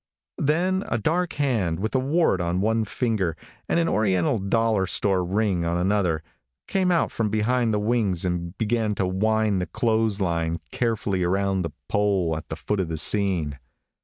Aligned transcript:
Then 0.39 0.83
a 0.87 0.97
dark 0.97 1.33
hand, 1.33 1.79
with 1.79 1.93
a 1.93 1.99
wart 1.99 2.41
on 2.41 2.59
one 2.59 2.85
finger 2.85 3.37
and 3.69 3.79
an 3.79 3.87
oriental 3.87 4.39
dollar 4.39 4.87
store 4.87 5.23
ring 5.23 5.63
on 5.63 5.77
another, 5.77 6.23
came 6.67 6.91
out 6.91 7.11
from 7.11 7.29
behind 7.29 7.71
the 7.71 7.77
wings 7.79 8.25
and 8.25 8.57
began 8.57 8.95
to 8.95 9.05
wind 9.05 9.61
the 9.61 9.67
clothes 9.67 10.19
line 10.19 10.59
carefully 10.71 11.21
around 11.23 11.61
the 11.61 11.69
pole 11.87 12.35
at 12.35 12.49
the 12.49 12.55
foot 12.55 12.79
of 12.79 12.89
the 12.89 12.97
scene. 12.97 13.59